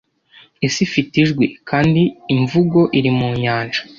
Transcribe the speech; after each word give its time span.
Isi 0.65 0.79
ifite 0.87 1.13
ijwi, 1.23 1.45
kandi 1.69 2.01
imvugo 2.33 2.79
iri 2.97 3.11
mu 3.17 3.29
nyanja, 3.41 3.81